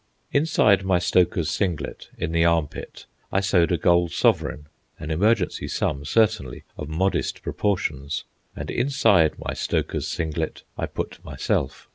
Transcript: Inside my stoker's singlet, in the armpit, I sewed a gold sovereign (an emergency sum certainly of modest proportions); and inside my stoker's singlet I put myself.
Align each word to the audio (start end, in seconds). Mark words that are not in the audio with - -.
Inside 0.31 0.83
my 0.83 0.97
stoker's 0.97 1.51
singlet, 1.51 2.09
in 2.17 2.31
the 2.31 2.43
armpit, 2.43 3.05
I 3.31 3.39
sewed 3.39 3.71
a 3.71 3.77
gold 3.77 4.11
sovereign 4.11 4.65
(an 4.97 5.11
emergency 5.11 5.67
sum 5.67 6.05
certainly 6.05 6.63
of 6.75 6.89
modest 6.89 7.43
proportions); 7.43 8.23
and 8.55 8.71
inside 8.71 9.35
my 9.37 9.53
stoker's 9.53 10.07
singlet 10.07 10.63
I 10.75 10.87
put 10.87 11.23
myself. 11.23 11.87